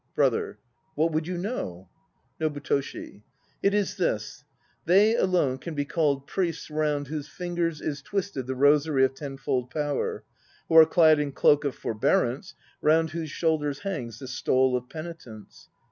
BROTHER. 0.15 0.57
What 0.95 1.11
would 1.11 1.27
you 1.27 1.37
know? 1.37 1.87
NOBUTOSHI. 2.39 3.21
It 3.61 3.75
is 3.75 3.97
this. 3.97 4.43
They 4.85 5.15
alone 5.15 5.59
can 5.59 5.75
be 5.75 5.85
called 5.85 6.25
priests 6.25 6.71
round 6.71 7.07
whose 7.09 7.27
fingers 7.27 7.81
is 7.81 8.01
twisted 8.01 8.47
the 8.47 8.55
rosary 8.55 9.05
of 9.05 9.13
Tenfold 9.13 9.69
Power, 9.69 10.23
who 10.67 10.75
are 10.77 10.87
clad 10.87 11.19
in 11.19 11.33
cloak 11.33 11.63
of 11.65 11.75
Forbearance, 11.75 12.55
round 12.81 13.11
whose 13.11 13.29
shoulders 13.29 13.81
hangs 13.81 14.17
the 14.17 14.27
stole 14.27 14.75
of 14.75 14.89
Penitence. 14.89 15.69